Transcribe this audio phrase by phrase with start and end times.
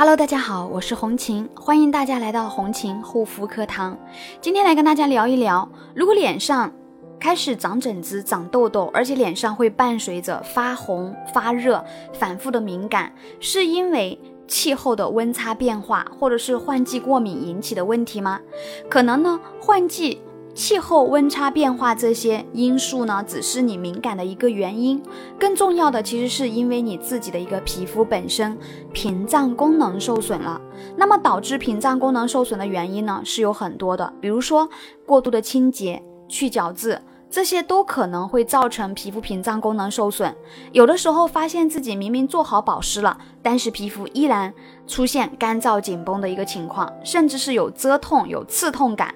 [0.00, 3.94] Hello，大家好，我是红琴，欢迎大家来到红琴护肤课堂。
[4.40, 6.72] 今天来跟大家聊一聊，如果脸上
[7.18, 11.84] 开始长疹子、长痘痘，而且脸上会伴随着发红、发热、
[12.14, 14.18] 反复的敏感，是因为
[14.48, 18.40] 气候的温差变化，或者是换季过敏引起的问题吗？
[18.88, 20.22] 可能呢，换季。
[20.60, 25.02] 气候温差变化这些因素呢，只是你敏感的一个原因。
[25.38, 28.58] 更重要的，其实是因为你自己的一个皮肤本身
[28.92, 30.60] 屏障功能受损了。
[30.98, 34.68] 那么导致屏障功能受损的原因呢，是有很多的，比如说
[35.06, 40.36] 过度的清洁、去角质，这些都可能会造成皮肤屏障功能受损。
[40.72, 44.52] 有的时候发现自己明明做好保湿了，但是皮肤依然
[44.86, 49.14] 出现干燥紧绷的一个情况，甚至是有蛰痛、有刺痛感。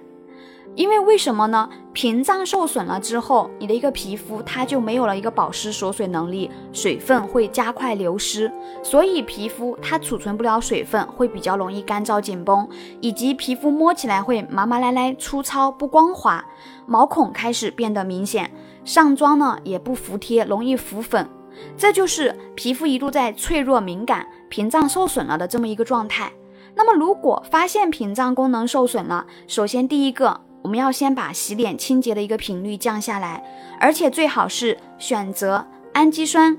[0.77, 1.69] 因为为什么呢？
[1.93, 8.51] 屏障受损了之后，你的一个皮肤它就没有了一个保湿锁水能力，水分会加快流失，
[8.83, 12.69] 所以皮肤它储存不了水分，会比较容易干燥紧绷，
[13.01, 16.45] 以及皮肤摸起来会麻麻赖赖、粗糙不光滑，
[16.87, 18.51] 毛孔开始变得明显，
[18.85, 21.29] 上妆呢也不服帖，容易浮粉，
[21.77, 26.33] 这就是皮肤一度在脆弱敏感、屏障受损了的这么一个状态。
[26.75, 30.41] 那么如果发现屏障功能受损了，首先第一个。
[30.65, 33.45] 我们要先把洗脸清洁的一个频率降下来，
[33.79, 36.57] 而且最好是选择氨基酸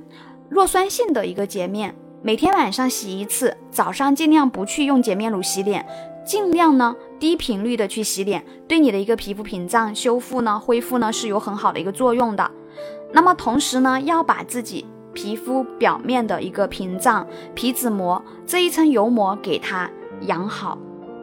[0.47, 5.83] 弱酸性的一个洁面，每天晚上洗一次，早上尽量不去用洁面乳洗脸，
[6.23, 12.51] 尽量呢低频率的去洗脸，对你的一个皮肤屏障修复呢恢复呢是有很好的一个作用的。
[13.11, 17.25] 那么同时呢，要把自己皮肤表面的一个屏障
[17.55, 19.89] 皮脂膜这一层油膜给它
[20.27, 20.77] 养好。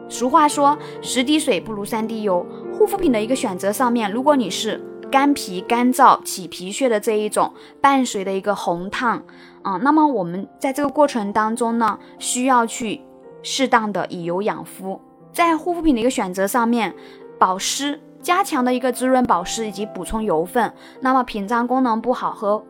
[0.09, 2.45] 俗话说，十滴水不如三滴油。
[2.77, 4.79] 护肤品的一个选择上面，如果你是
[5.11, 9.23] 干皮、干燥、起皮屑的这一种，伴随的一个红烫，
[9.61, 13.01] 啊，那么我们在这个过程当中呢，需要去
[13.41, 14.99] 适当的以油养肤。
[15.31, 16.93] 在护肤品的一个选择上面，
[17.39, 20.71] 保湿加强的一个滋润保湿以及补充油分。
[21.01, 22.63] 那么屏障功能不好和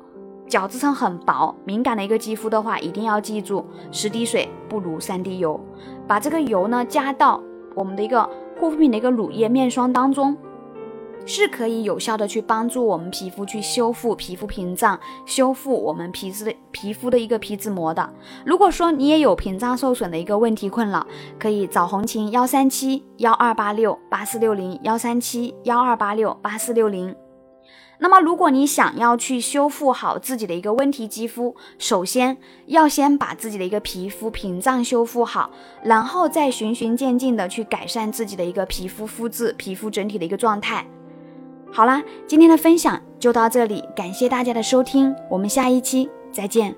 [0.54, 5.60] 角质层很薄、敏感的一个肌肤的话，一定要记住，十滴水不如三滴油。
[6.08, 7.42] 把这个油呢加到
[7.74, 8.30] 我们的一个。
[8.60, 10.38] 护肤品的一个乳液面霜当中，
[11.26, 18.08] 是可以有效的去帮助我们皮肤去修复皮肤屏障，修复我们皮质的皮肤的一个皮脂膜的。
[18.46, 21.06] 如果说你也有屏障受损的一个问题困扰，
[21.40, 27.14] 可以找红琴幺三七幺二八六八四六零幺三七幺二八六八四六零。
[28.00, 35.52] 那么，如果你想要去修复好自己的一个问题肌肤，首先要先把自己的一个皮肤屏障修复好，
[35.84, 40.86] 然后再循序渐进的去改善自己的一个皮肤肤质、皮肤整体的一个状态。
[41.72, 46.76] 好啦，今天的分享就到这里，感谢大家的收听，我们下一期再见。